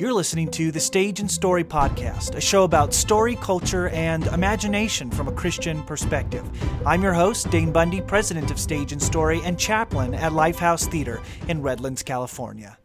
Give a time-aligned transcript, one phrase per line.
[0.00, 5.10] You're listening to the Stage and Story Podcast, a show about story, culture, and imagination
[5.10, 6.42] from a Christian perspective.
[6.86, 11.20] I'm your host, Dane Bundy, president of Stage and Story and chaplain at Lifehouse Theater
[11.48, 12.78] in Redlands, California.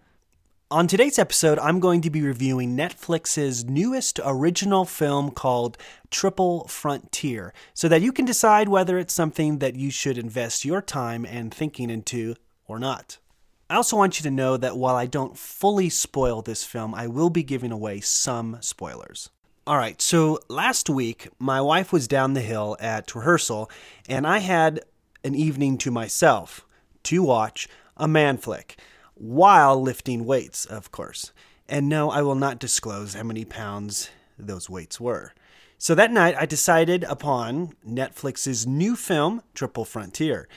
[0.69, 5.77] On today's episode, I'm going to be reviewing Netflix's newest original film called
[6.11, 10.81] Triple Frontier, so that you can decide whether it's something that you should invest your
[10.81, 12.35] time and thinking into
[12.67, 13.19] or not.
[13.67, 17.07] I also want you to know that while I don't fully spoil this film, I
[17.07, 19.31] will be giving away some spoilers.
[19.65, 23.71] All right, so last week, my wife was down the hill at rehearsal,
[24.07, 24.81] and I had
[25.23, 26.67] an evening to myself
[27.03, 27.67] to watch
[27.97, 28.77] a man flick
[29.15, 31.31] while lifting weights, of course.
[31.67, 35.33] And no, I will not disclose how many pounds those weights were.
[35.79, 40.47] So that night, I decided upon Netflix's new film, Triple Frontier.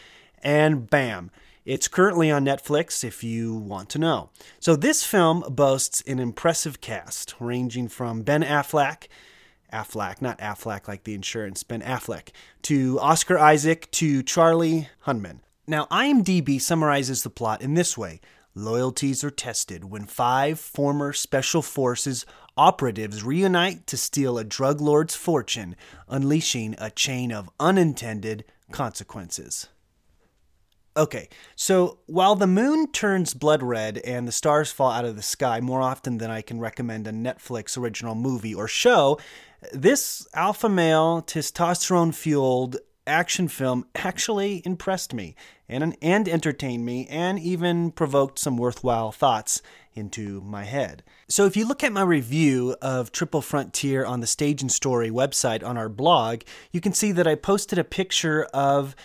[0.43, 1.30] And bam,
[1.68, 4.30] it's currently on Netflix if you want to know.
[4.59, 9.06] So, this film boasts an impressive cast ranging from Ben Affleck,
[9.70, 12.30] Affleck, not Aflac like the insurance, Ben Affleck,
[12.62, 15.40] to Oscar Isaac to Charlie Hunnam.
[15.66, 18.23] Now, IMDb summarizes the plot in this way
[18.54, 22.24] Loyalties are tested when five former Special Forces
[22.56, 25.76] operatives reunite to steal a drug lord's fortune,
[26.09, 29.68] unleashing a chain of unintended consequences.
[30.99, 35.23] Okay, so while the moon turns blood red and the stars fall out of the
[35.23, 39.16] sky more often than I can recommend a Netflix original movie or show,
[39.73, 45.37] this alpha male, testosterone fueled action film actually impressed me
[45.68, 49.62] and, and entertained me and even provoked some worthwhile thoughts
[49.95, 51.05] into my head.
[51.29, 55.10] So if you look at my review of Triple Frontier on the Stage and Story
[55.10, 58.96] website on our blog, you can see that I posted a picture of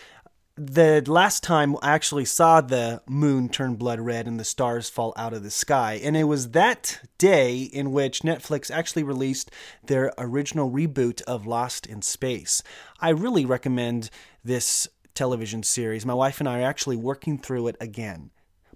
[0.55, 5.13] the last time I actually saw the moon turn blood red and the stars fall
[5.17, 5.99] out of the sky.
[6.03, 9.49] And it was that day in which Netflix actually released
[9.85, 12.61] their original reboot of Lost in Space.
[12.99, 14.11] I really recommend
[14.43, 16.05] this television series.
[16.05, 18.29] My wife and I are actually working through it again.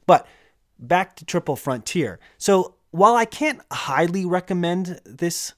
[0.08, 0.26] But
[0.80, 2.20] back to Triple Frontier.
[2.40, 5.54] So while I can't highly recommend this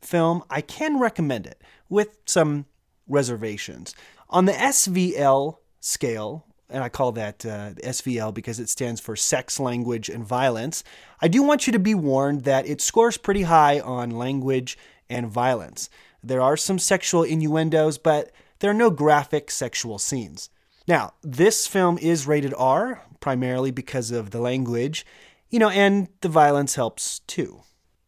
[0.00, 2.66] film, I can recommend it with some
[3.08, 3.94] reservations.
[4.30, 9.60] On the SVL scale, and I call that uh, SVL because it stands for sex,
[9.60, 10.82] language, and violence.
[11.20, 14.78] I do want you to be warned that it scores pretty high on language
[15.10, 15.90] and violence.
[16.22, 20.48] There are some sexual innuendos, but there are no graphic sexual scenes.
[20.88, 25.04] Now, this film is rated R, primarily because of the language,
[25.50, 27.60] you know, and the violence helps too.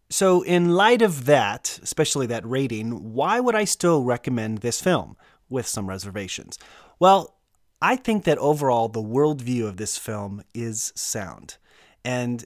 [0.08, 5.16] So, in light of that, especially that rating, why would I still recommend this film
[5.48, 6.58] with some reservations?
[6.98, 7.35] Well,
[7.80, 11.56] I think that overall, the worldview of this film is sound.
[12.04, 12.44] And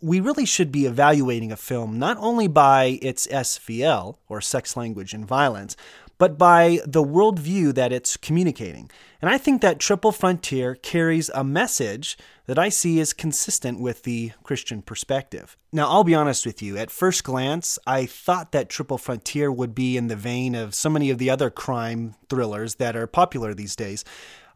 [0.00, 5.12] we really should be evaluating a film not only by its SVL, or sex, language,
[5.12, 5.76] and violence,
[6.16, 8.90] but by the worldview that it's communicating.
[9.20, 14.02] And I think that Triple Frontier carries a message that I see is consistent with
[14.02, 15.56] the Christian perspective.
[15.72, 19.74] Now, I'll be honest with you, at first glance, I thought that Triple Frontier would
[19.74, 23.54] be in the vein of so many of the other crime thrillers that are popular
[23.54, 24.04] these days.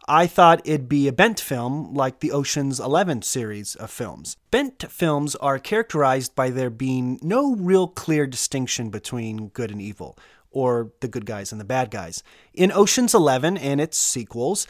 [0.08, 4.38] I thought it'd be a Bent film like the Ocean's Eleven series of films.
[4.50, 10.18] Bent films are characterized by there being no real clear distinction between good and evil,
[10.50, 12.22] or the good guys and the bad guys.
[12.54, 14.66] In Ocean's Eleven and its sequels,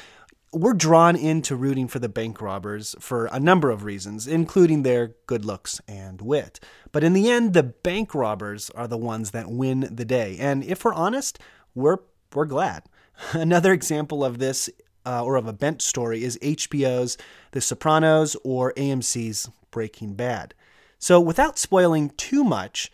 [0.53, 5.15] we're drawn into rooting for the bank robbers for a number of reasons, including their
[5.27, 6.59] good looks and wit.
[6.91, 10.37] But in the end, the bank robbers are the ones that win the day.
[10.41, 11.39] And if we're honest,
[11.77, 11.99] we're,
[12.35, 12.83] we're glad.
[13.33, 14.69] Another example of this
[15.09, 17.17] uh, or of a bent story is HBO's
[17.53, 20.53] The Sopranos or AMC's Breaking Bad.
[20.99, 22.93] So, without spoiling too much,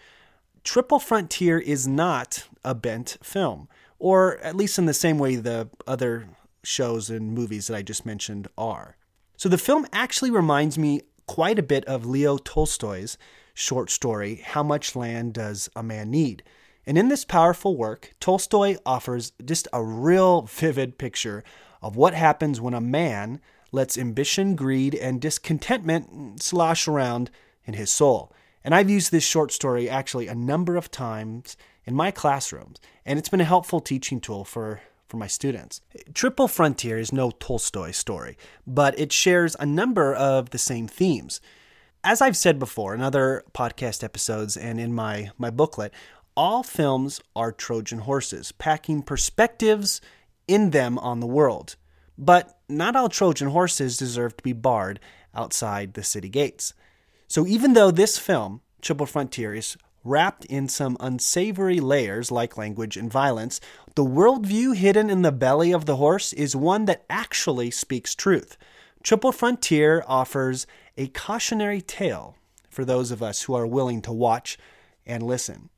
[0.63, 5.69] Triple Frontier is not a bent film, or at least in the same way the
[5.87, 6.29] other
[6.63, 8.97] shows and movies that I just mentioned are.
[9.37, 13.19] So, the film actually reminds me quite a bit of Leo Tolstoy's
[13.55, 16.45] short story, How Much Land Does a Man Need?
[16.87, 21.43] And in this powerful work, Tolstoy offers just a real vivid picture
[21.85, 23.39] of what happens when a man
[23.71, 27.31] lets ambition, greed, and discontentment slosh around
[27.67, 28.33] in his soul.
[28.65, 33.19] And I've used this short story actually a number of times in my classrooms, and
[33.19, 35.83] it's been a helpful teaching tool for, for my students.
[36.15, 41.43] Triple Frontier is no Tolstoy story, but it shares a number of the same themes.
[42.03, 45.93] As I've said before in other podcast episodes and in my, my booklet,
[46.35, 50.01] all films are Trojan horses, packing perspectives
[50.47, 51.77] in them on the world.
[52.17, 55.01] But not all Trojan horses deserve to be barred
[55.35, 56.75] outside the city gates.
[57.27, 62.97] So even though this film, Triple Frontier is wrapped in some unsavory layers like language
[62.97, 63.61] and violence,
[63.95, 68.57] the worldview hidden in the belly of the horse is one that actually speaks truth.
[69.03, 70.67] Triple Frontier offers
[70.97, 72.37] a cautionary tale
[72.71, 74.59] for those of us who are willing to watch
[75.07, 75.71] and listen.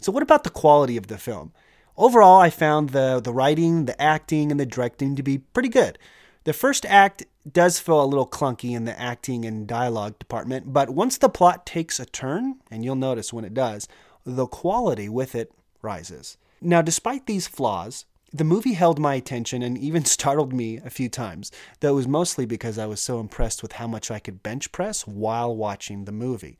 [0.00, 1.52] So, what about the quality of the film?
[2.00, 5.98] Overall, I found the, the writing, the acting, and the directing to be pretty good.
[6.44, 10.88] The first act does feel a little clunky in the acting and dialogue department, but
[10.88, 13.86] once the plot takes a turn, and you'll notice when it does,
[14.24, 15.52] the quality with it
[15.82, 16.38] rises.
[16.62, 21.10] Now, despite these flaws, the movie held my attention and even startled me a few
[21.10, 24.42] times, though it was mostly because I was so impressed with how much I could
[24.42, 26.56] bench press while watching the movie.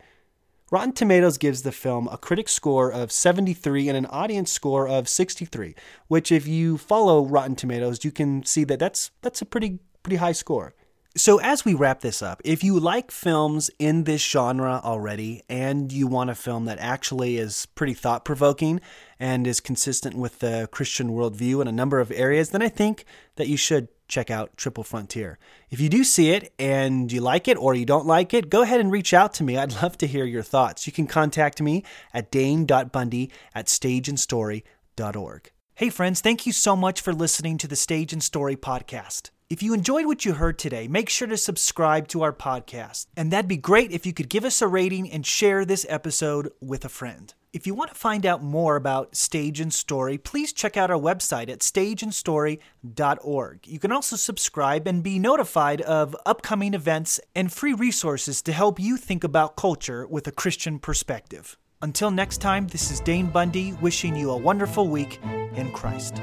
[0.72, 5.08] Rotten Tomatoes gives the film a critic score of 73 and an audience score of
[5.08, 5.74] 63,
[6.06, 10.16] which if you follow Rotten Tomatoes, you can see that that's that's a pretty pretty
[10.16, 10.74] high score.
[11.16, 15.90] So, as we wrap this up, if you like films in this genre already and
[15.90, 18.80] you want a film that actually is pretty thought provoking
[19.18, 23.04] and is consistent with the Christian worldview in a number of areas, then I think
[23.34, 25.40] that you should check out Triple Frontier.
[25.68, 28.62] If you do see it and you like it or you don't like it, go
[28.62, 29.56] ahead and reach out to me.
[29.56, 30.86] I'd love to hear your thoughts.
[30.86, 31.82] You can contact me
[32.14, 35.52] at dane.bundy at stageandstory.org.
[35.74, 39.30] Hey, friends, thank you so much for listening to the Stage and Story podcast.
[39.50, 43.06] If you enjoyed what you heard today, make sure to subscribe to our podcast.
[43.16, 46.52] And that'd be great if you could give us a rating and share this episode
[46.60, 47.34] with a friend.
[47.52, 51.00] If you want to find out more about Stage and Story, please check out our
[51.00, 53.66] website at stageandstory.org.
[53.66, 58.78] You can also subscribe and be notified of upcoming events and free resources to help
[58.78, 61.58] you think about culture with a Christian perspective.
[61.82, 65.18] Until next time, this is Dane Bundy wishing you a wonderful week
[65.56, 66.22] in Christ.